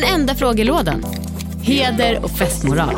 [0.00, 1.04] Den enda frågelådan.
[1.62, 2.94] Heder och festmoral.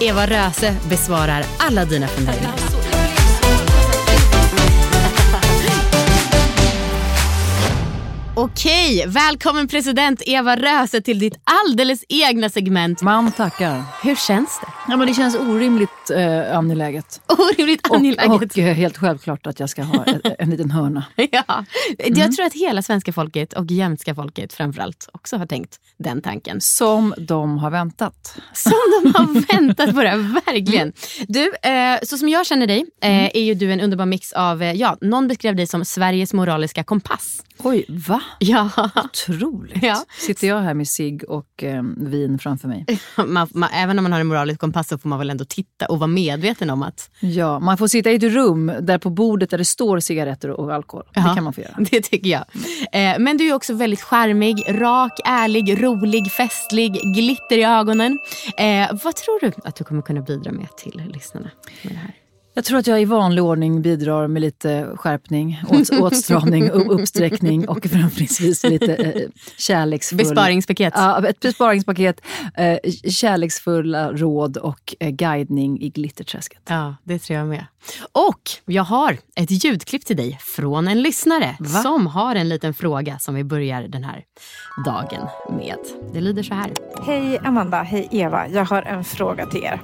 [0.00, 2.77] Eva Röse besvarar alla dina funderingar.
[8.58, 13.02] Okej, välkommen president Eva Röse till ditt alldeles egna segment.
[13.02, 13.82] Man tackar.
[14.02, 14.66] Hur känns det?
[14.88, 17.20] Ja, men det känns orimligt eh, angeläget.
[17.26, 18.30] Orimligt angeläget.
[18.30, 21.04] Och, och eh, helt självklart att jag ska ha en, en liten hörna.
[21.30, 21.64] ja.
[21.98, 26.60] Jag tror att hela svenska folket och jämtska folket framförallt också har tänkt den tanken.
[26.60, 28.38] Som de har väntat.
[28.52, 30.92] Som de har väntat på det, verkligen.
[31.28, 34.62] Du, eh, så som jag känner dig eh, är ju du en underbar mix av,
[34.62, 37.42] eh, ja, någon beskrev dig som Sveriges moraliska kompass.
[37.58, 38.22] Oj, va?
[38.48, 38.70] Ja.
[39.04, 39.82] Otroligt.
[39.82, 40.04] Ja.
[40.18, 42.86] Sitter jag här med cigg och eh, vin framför mig.
[43.26, 45.86] Man, man, även om man har en moralisk kompass så får man väl ändå titta
[45.86, 47.10] och vara medveten om att...
[47.20, 50.74] Ja, man får sitta i ett rum där på bordet där det står cigaretter och
[50.74, 51.04] alkohol.
[51.14, 51.74] Ja, Det kan man få göra.
[51.90, 52.44] Det tycker jag.
[52.92, 58.18] Eh, men du är också väldigt charmig, rak, ärlig, rolig, festlig, glitter i ögonen.
[58.56, 61.50] Eh, vad tror du att du kommer kunna bidra med till lyssnarna?
[61.82, 62.14] Med det här?
[62.58, 67.68] Jag tror att jag i vanlig ordning bidrar med lite skärpning, åt, åtstramning, upp- uppsträckning
[67.68, 69.22] och förhoppningsvis lite eh,
[69.56, 70.18] kärleksfull...
[70.18, 70.92] Besparingspaket.
[70.96, 72.20] Ja, ett besparingspaket,
[72.56, 72.78] eh,
[73.10, 76.60] kärleksfulla råd och eh, guidning i glitterträsket.
[76.68, 77.66] Ja, det tror jag med.
[78.12, 81.68] Och jag har ett ljudklipp till dig från en lyssnare Va?
[81.68, 84.24] som har en liten fråga som vi börjar den här
[84.84, 85.76] dagen med.
[86.12, 86.70] Det lyder så här.
[87.06, 88.48] Hej Amanda, hej Eva.
[88.48, 89.80] Jag har en fråga till er.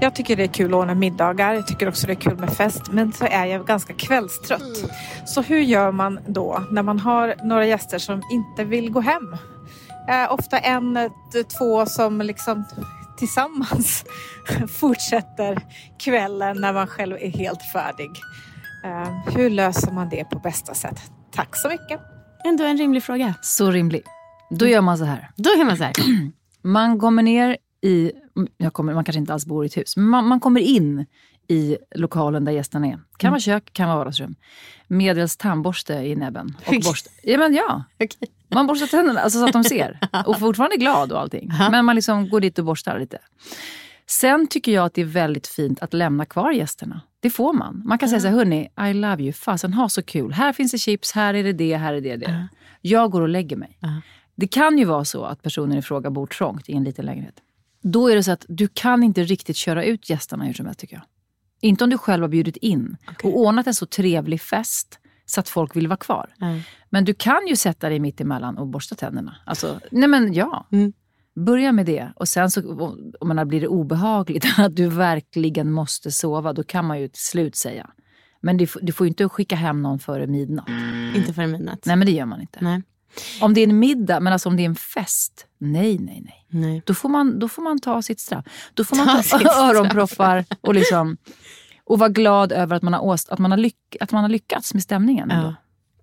[0.00, 1.54] Jag tycker det är kul att ordna middagar.
[1.54, 2.92] Jag tycker också det är kul med fest.
[2.92, 4.90] Men så är jag ganska kvällstrött.
[5.26, 9.36] Så hur gör man då när man har några gäster som inte vill gå hem?
[10.08, 10.98] Eh, ofta en,
[11.58, 12.64] två som liksom
[13.18, 14.04] tillsammans
[14.68, 15.58] fortsätter
[15.98, 18.10] kvällen när man själv är helt färdig.
[18.84, 21.00] Eh, hur löser man det på bästa sätt?
[21.32, 22.00] Tack så mycket.
[22.44, 23.34] Ändå en rimlig fråga.
[23.42, 24.02] Så rimlig.
[24.50, 25.30] Då gör man så här.
[25.36, 25.92] Då är man så här.
[26.62, 28.12] Man kommer ner i,
[28.56, 31.06] jag kommer, man kanske inte alls bor i ett hus, men man, man kommer in
[31.50, 32.90] i lokalen där gästerna är.
[32.90, 33.32] Kan Mm.
[33.32, 34.34] vara kök, kan vara vardagsrum.
[34.88, 36.56] Medelst tandborste i näbben.
[36.60, 36.80] Och Okej.
[36.84, 37.84] borste, ja, men ja.
[37.94, 38.08] Okej.
[38.48, 39.98] Man borstar tänderna alltså, så att de ser.
[40.26, 41.50] Och fortfarande är glad och allting.
[41.70, 43.18] Men man liksom går dit och borstar lite.
[44.06, 47.00] Sen tycker jag att det är väldigt fint att lämna kvar gästerna.
[47.20, 47.82] Det får man.
[47.84, 50.32] Man kan säga så här, hörni, I love you, fasen ha så kul.
[50.32, 52.48] Här finns det chips, här är det det, här är det det.
[52.80, 53.78] Jag går och lägger mig.
[54.34, 57.34] Det kan ju vara så att personen i fråga bor trångt i en liten lägenhet.
[57.82, 60.80] Då är det så att du kan inte riktigt köra ut gästerna hur som helst
[60.80, 61.02] tycker jag.
[61.60, 65.48] Inte om du själv har bjudit in och ordnat en så trevlig fest så att
[65.48, 66.30] folk vill vara kvar.
[66.90, 69.36] Men du kan ju sätta dig mitt emellan och borsta tänderna.
[69.46, 70.66] Alltså, nej men ja.
[71.46, 72.12] Börja med det.
[72.16, 72.60] Och sen så
[73.20, 77.22] om man blir det obehagligt att du verkligen måste sova, då kan man ju till
[77.22, 77.90] slut säga.
[78.42, 80.68] Men du, får- du får ju inte skicka hem någon före midnatt.
[81.16, 81.86] Inte före midnatt.
[81.86, 82.58] Nej men det gör man inte.
[82.62, 82.82] Nej.
[83.40, 86.46] Om det är en middag, men alltså om det är en fest, nej nej nej.
[86.48, 86.82] Nej.
[86.86, 88.44] Då får man, då får man ta sitt straff.
[88.74, 91.16] Då får man Ta ta, öronproppar och, liksom,
[91.84, 94.28] och vara glad över att man har, åst, att man har, lyck, att man har
[94.28, 95.30] lyckats med stämningen.
[95.30, 95.54] Ja.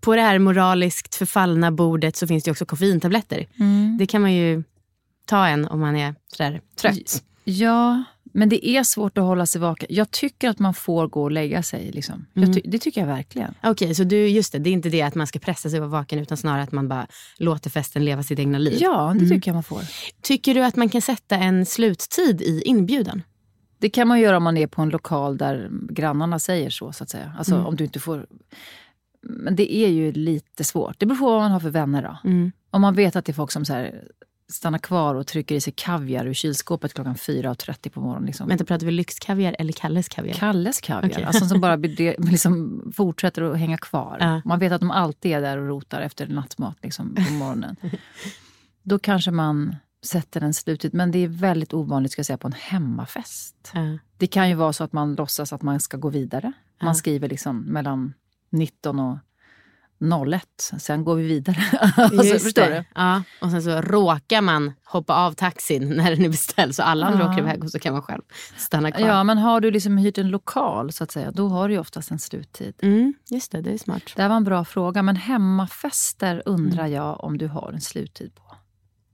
[0.01, 3.47] På det här moraliskt förfallna bordet så finns det också koffeintabletter.
[4.00, 4.63] Det kan man ju
[5.25, 7.23] ta en om man är sådär trött.
[7.44, 8.03] Ja,
[8.37, 9.87] men det är svårt att hålla sig vaken.
[9.91, 11.91] Jag tycker att man får gå och lägga sig.
[11.91, 12.25] Liksom.
[12.35, 12.53] Mm.
[12.53, 13.53] Ty- det tycker jag verkligen.
[13.63, 15.81] Okej, så du, just det, det är inte det att man ska pressa sig att
[15.81, 17.07] vara vaken utan snarare att man bara
[17.37, 18.78] låter festen leva sitt egna liv.
[18.79, 19.81] Ja, det tycker jag man får.
[20.22, 23.22] Tycker du att man kan sätta en sluttid i inbjudan?
[23.79, 26.91] Det kan man göra om man är på en lokal där grannarna säger så.
[26.93, 27.33] så att säga.
[27.37, 27.66] Alltså Mm.
[27.67, 28.25] om du inte får...
[29.22, 30.99] Men det är ju lite svårt.
[30.99, 32.01] Det beror på vad man har för vänner.
[32.01, 32.29] Då.
[32.29, 32.51] Mm.
[32.72, 34.03] Om man vet att det är folk som så här,
[34.49, 38.26] stannar kvar och trycker i sig kaviar ur kylskåpet klockan 4.30 på morgonen.
[38.26, 38.47] Liksom.
[38.47, 40.34] Vänta, pratar vi lyxkaviar eller Kalles kaviar?
[40.34, 41.23] Kalles kaviar, Okej.
[41.23, 41.76] alltså som bara
[42.17, 44.17] liksom fortsätter att hänga kvar.
[44.20, 44.41] Ja.
[44.46, 47.76] Man vet att de alltid är där och rotar efter nattmat liksom, på morgonen.
[48.84, 50.93] Då kanske man sätter en sluttid.
[50.93, 53.72] Men det är väldigt ovanligt ska jag säga, på en hemmafest.
[53.73, 53.97] Ja.
[54.17, 56.52] Det kan ju vara så att man låtsas att man ska gå vidare.
[56.82, 58.14] Man skriver liksom mellan
[58.50, 59.17] 19 och
[60.34, 60.72] 01.
[60.79, 61.58] Sen går vi vidare.
[61.97, 62.70] alltså, förstår det.
[62.78, 62.84] du?
[62.96, 63.23] Ja.
[63.41, 67.20] Och sen så råkar man hoppa av taxin när den är beställd så alla andra
[67.26, 67.32] Ja.
[67.32, 68.22] åker iväg och så kan man själv
[68.58, 69.08] stanna kvar.
[69.08, 71.79] Ja, men har du liksom hyrt en lokal så att säga, då har du ju
[71.79, 72.73] oftast en sluttid.
[72.82, 74.03] Mm, just det, det är smart.
[74.16, 76.93] Det var en bra fråga, men hemmafester undrar Mm.
[76.93, 78.43] jag om du har en sluttid på.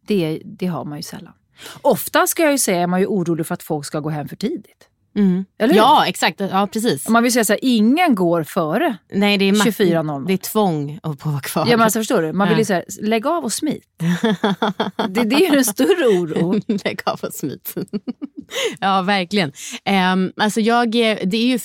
[0.08, 1.34] Det, det har man ju sällan.
[1.82, 4.28] Ofta ska jag ju säga är man ju orolig för att folk ska gå hem
[4.28, 4.90] för tidigt.
[5.16, 5.46] Mm.
[5.58, 6.40] Ja, exakt.
[6.40, 7.08] Ja, precis.
[7.08, 8.98] Om man vill säga så här, ingen går före.
[9.12, 10.28] Nej, det är ma- 24.00.
[10.28, 11.66] Det är tvång att vara kvar.
[11.70, 12.34] Ja, men alltså, förstår du?
[12.34, 13.84] Man vill ju säga, lägg av och smit.
[15.10, 16.62] Det, det är ju en större oro.
[16.86, 17.74] Lägg av och smit.
[18.80, 19.52] ja, verkligen.
[20.14, 21.60] Um, alltså jag, det är ju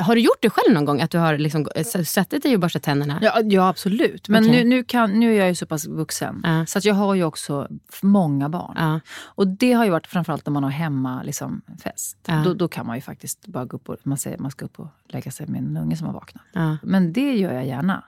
[0.00, 1.00] har du gjort det själv någon gång?
[1.00, 3.18] Att du har liksom s- suttit dig och borstat tänderna?
[3.22, 4.28] Ja, ja absolut.
[4.28, 4.64] Men Okej.
[4.64, 6.40] nu, nu, kan, nu är jag ju så pass vuxen.
[6.44, 6.66] Ja.
[6.66, 7.68] Så att jag har ju också
[8.02, 8.74] många barn.
[8.76, 9.00] Ja.
[9.24, 12.18] Och det har ju varit framförallt när man har hemma liksom, fest.
[12.26, 12.42] Ja.
[12.44, 14.80] Då, då kan man ju faktiskt bara gå upp och, man säger man ska upp
[14.80, 16.44] och lägga sig med en unge som har vaknat.
[16.82, 18.04] Men det gör jag gärna.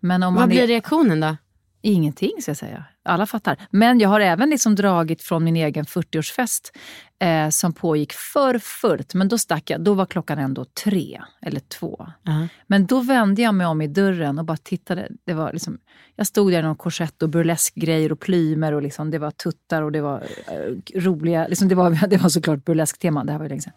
[0.00, 1.36] Men om Vad man blir är, reaktionen då?
[1.82, 2.84] Ingenting ska jag säga.
[3.06, 3.56] Alla fattar.
[3.70, 6.72] Men jag har även liksom dragit från min egen 40-årsfest
[7.18, 9.14] eh, som pågick för fullt.
[9.14, 9.80] Men då stack jag.
[9.80, 12.06] Då var klockan ändå tre eller två.
[12.22, 12.48] Ja.
[12.66, 15.08] Men då vände jag mig om i dörren och bara tittade.
[15.26, 15.78] Det var liksom,
[16.16, 19.82] jag stod där i någon korsett och burleskgrejer och plymer och liksom, det var tuttar
[19.82, 21.46] och det var eh, roliga...
[21.48, 23.72] Liksom det, var, det var såklart burlesktema, det här var ju länge sedan.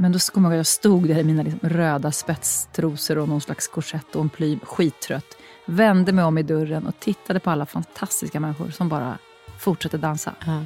[0.00, 3.28] Men då kommer jag ihåg att jag stod där i mina liksom röda spetstrosor och
[3.28, 5.36] någon slags korsett och en plym, skittrött.
[5.70, 9.18] Vände mig om i dörren och tittade på alla fantastiska människor som bara
[9.58, 10.34] fortsatte dansa.
[10.46, 10.64] Ja.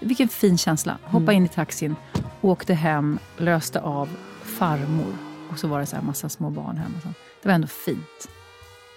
[0.00, 0.98] Vilken fin känsla.
[1.02, 1.96] Hoppa in i taxin,
[2.40, 4.08] åkte hem, löste av
[4.42, 5.16] farmor.
[5.50, 7.14] Och så var det så här massa små barn hemma.
[7.42, 8.28] Det var ändå fint.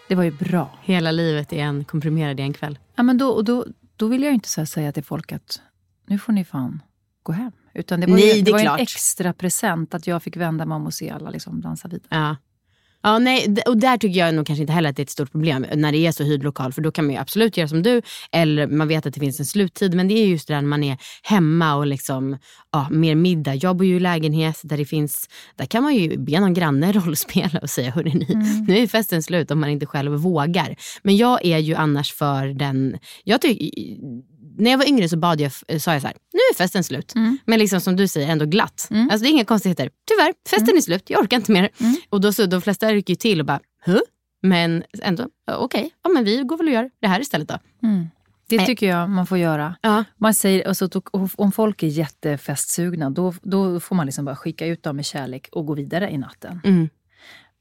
[0.08, 0.70] Det var ju bra.
[0.82, 2.80] Hela livet är en komprimerad i en kväll.
[2.96, 3.66] Ja, men då, och då,
[3.96, 5.62] då vill jag ju inte så säga till folk att
[6.06, 6.82] nu får ni fan
[7.24, 7.52] gå hem.
[7.74, 10.66] Utan det var, Nej, ju, det är var en extra present att jag fick vända
[10.66, 12.08] mig om och se alla liksom dansa vidare.
[12.10, 12.36] Ja.
[13.04, 15.32] Ja, nej, och där tycker jag nog kanske inte heller att det är ett stort
[15.32, 16.74] problem när det är så hyrd lokal.
[16.74, 18.02] För då kan man ju absolut göra som du.
[18.32, 19.94] Eller man vet att det finns en sluttid.
[19.96, 22.38] Men det är just det där när man är hemma och liksom,
[22.72, 23.56] ja, mer middag.
[23.56, 26.92] Jag bor ju i lägenhet där det finns, där kan man ju be någon granne
[26.94, 28.28] rollspela och säga hörni,
[28.68, 30.76] nu är festen slut om man inte själv vågar.
[31.04, 33.66] Men jag är ju annars för den, jag tycker
[34.58, 37.14] när jag var yngre så bad jag, sa jag så här, nu är festen slut.
[37.46, 38.90] Men liksom som du säger, ändå glatt.
[38.92, 39.90] Alltså det är inga konstigheter.
[40.08, 41.70] Tyvärr, festen är slut, jag orkar inte mer.
[42.10, 44.00] Och då så, de flesta rycker ju till och bara, huh?
[44.42, 47.60] Men ändå, ja, okej, ja, men vi går väl och gör det här istället då.
[48.50, 48.66] Det Nej.
[48.66, 49.76] tycker jag man får göra.
[49.82, 50.04] Ja.
[50.18, 50.90] Man säger, alltså,
[51.36, 55.50] om folk är jättefestsugna då, då får man liksom bara skicka ut dem med kärlek
[55.52, 56.62] och gå vidare i natten.
[56.64, 56.90] Mm.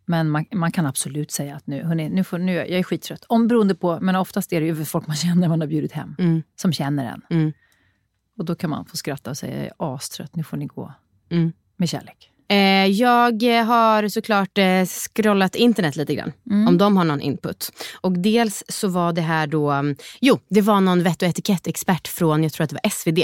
[0.07, 3.25] Men man, man kan absolut säga att nu, hörni, nu, får, nu jag är skittrött.
[3.29, 6.15] Om beroende på, men oftast är det ju folk man känner man har bjudit hem.
[6.19, 6.43] Mm.
[6.57, 7.23] Som känner en.
[7.31, 7.53] Mm.
[8.39, 10.93] Och då kan man få skratta och säga jag är astrött, nu får ni gå.
[11.31, 11.53] Mm.
[11.77, 12.33] Med kärlek.
[12.49, 16.33] Eh, jag har såklart eh, scrollat internet lite grann.
[16.69, 17.73] Om de har någon input.
[18.01, 22.09] Och dels så var det här då, mm, jo det var någon vett och etikettexpert
[22.09, 23.19] från, jag tror att det var SvD.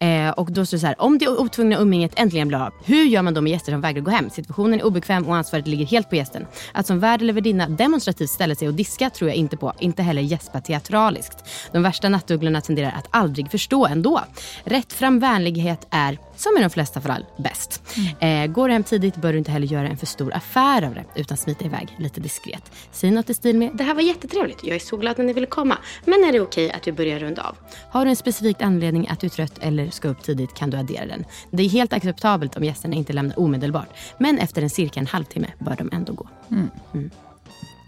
[0.00, 3.04] Eh, och då står det så här, om det otvungna umgänget äntligen blir av, hur
[3.04, 4.30] gör man då med gäster som vägrar gå hem?
[4.30, 6.46] Situationen är obekväm och ansvaret ligger helt på gästen.
[6.72, 9.72] Att som värd eller värdinna demonstrativt ställa sig och diska tror jag inte på.
[9.78, 11.38] Inte heller gäspa teatraliskt.
[11.72, 14.20] De värsta nattugglorna tenderar att aldrig förstå ändå.
[14.64, 17.82] Rätt fram vänlighet är, som i de flesta fall, bäst.
[18.20, 20.94] Eh, går du hem tidigt bör du inte heller göra en för stor affär av
[20.94, 22.72] det utan smita iväg lite diskret.
[22.92, 25.32] Säg något i stil med Det här var jättetrevligt, jag är så glad att ni
[25.32, 25.78] ville komma.
[26.04, 27.56] Men är det okej att vi börjar runda av?
[27.90, 30.76] Har du en specifik anledning att du är trött eller ska upp tidigt kan du
[30.76, 31.24] addera den.
[31.50, 33.88] Det är helt acceptabelt om gästerna inte lämnar omedelbart.
[34.18, 36.28] Men efter en cirka en halvtimme bör de ändå gå.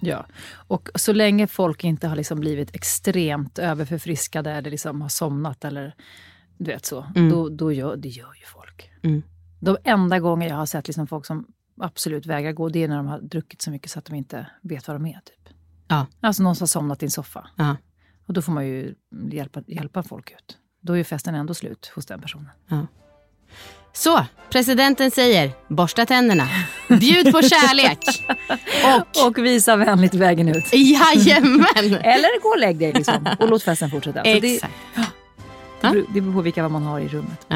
[0.00, 0.26] Ja.
[0.52, 5.94] Och så länge folk inte har liksom blivit extremt överförfriskade eller liksom har somnat eller
[6.58, 8.90] du vet så, då, då gör, det gör ju folk.
[9.02, 9.22] Mm.
[9.60, 11.46] De enda gånger jag har sett liksom folk som
[11.80, 14.46] absolut vägrar gå, det är när de har druckit så mycket så att de inte
[14.62, 15.20] vet vad de är.
[15.24, 15.54] Typ.
[15.88, 16.06] Ja.
[16.20, 17.48] Alltså någon som har somnat i en soffa.
[17.56, 17.76] Ja.
[18.26, 18.94] Och då får man ju
[19.30, 20.58] hjälpa, hjälpa folk ut.
[20.80, 22.50] Då är ju festen ändå slut hos den personen.
[23.92, 26.48] Så, presidenten säger borsta tänderna,
[26.88, 27.98] bjud på kärlek
[28.84, 30.72] och Och visa vänligt vägen ut.
[30.72, 31.94] jajamän.
[32.02, 34.18] Eller gå och lägg dig liksom, och låt festen fortsätta.
[34.18, 34.74] Så det, Exakt.
[35.92, 37.46] Det, beror, det beror på vilka man har i rummet.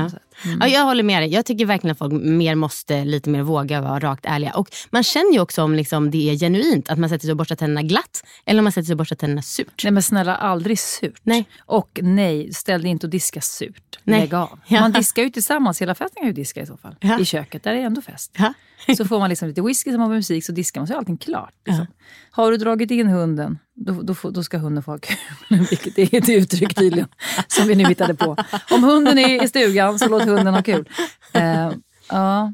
[0.45, 0.59] Mm.
[0.61, 1.29] Ja, jag håller med dig.
[1.29, 4.53] Jag tycker verkligen att folk mer måste lite mer våga vara rakt ärliga.
[4.53, 7.37] Och man känner ju också om liksom det är genuint, att man sätter sig och
[7.37, 9.85] borstar tänderna glatt eller om man sätter sig och borstar tänderna surt.
[9.85, 11.21] Nej men snälla, aldrig surt.
[11.23, 11.49] Nej.
[11.67, 13.99] Och nej, ställ dig inte och diska surt.
[14.05, 14.21] Nej.
[14.21, 14.59] Lägg av.
[14.67, 14.81] Ja.
[14.81, 16.97] Man diskar ju tillsammans, hela festen kan ju diska i så fall.
[17.01, 17.21] Ja.
[17.21, 18.35] I köket, där är det ändå fest.
[18.39, 18.55] Ja.
[18.97, 21.17] Så får man liksom lite whisky som har musik så diskar man så är allting
[21.17, 21.55] klart.
[21.67, 21.87] Liksom.
[22.31, 25.17] Har du dragit in hunden, då, då, då ska hunden få ha kul.
[25.71, 27.09] Vilket är ett uttryck tydligen,
[27.47, 28.37] som vi nu hittade på.
[28.71, 30.89] Om hunden är i stugan så låt hunden ha kul.
[31.35, 31.73] Eh,
[32.09, 32.53] ja.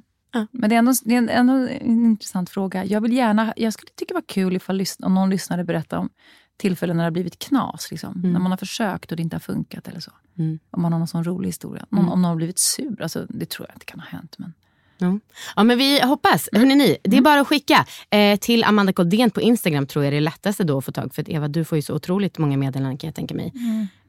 [0.50, 2.84] Men det är, ändå, det är ändå en intressant fråga.
[2.84, 6.10] Jag, vill gärna, jag skulle tycka det var kul ifall, om någon lyssnare berättar om
[6.56, 7.90] tillfällen när det har blivit knas.
[7.90, 8.12] Liksom.
[8.24, 9.88] När man har försökt och det inte har funkat.
[9.88, 10.12] eller så.
[10.38, 10.58] Mm.
[10.70, 11.86] Om man har någon sån rolig historia.
[11.88, 13.02] Någon, Om någon har blivit sur.
[13.02, 14.34] Alltså, det tror jag inte kan ha hänt.
[14.38, 14.52] Men...
[14.98, 15.18] Ja.
[15.56, 16.48] ja men vi hoppas.
[16.52, 17.86] Hörrni ni, det är bara att skicka.
[18.10, 21.14] Eh, till Amanda Koldén på Instagram tror jag det är lättaste då att få tag.
[21.14, 23.52] För att Eva du får ju så otroligt många meddelanden kan jag tänka mig.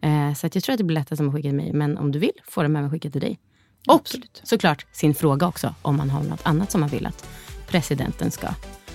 [0.01, 1.73] Eh, så att jag tror att det blir lättast om att skicka till mig.
[1.73, 3.39] Men om du vill får de även skicka till dig.
[3.87, 4.41] Och Absolut.
[4.43, 5.75] såklart sin fråga också.
[5.81, 7.29] Om man har något annat som man vill att
[7.67, 8.47] presidenten ska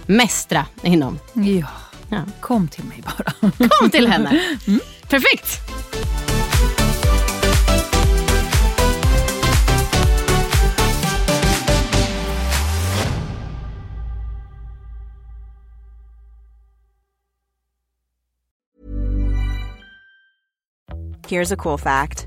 [0.06, 1.18] mästra inom.
[1.34, 1.66] Ja,
[2.08, 2.22] Ja.
[2.40, 3.68] kom till mig bara.
[3.68, 4.40] Kom till henne.
[5.08, 5.60] Perfekt.
[21.28, 22.26] Here's a cool fact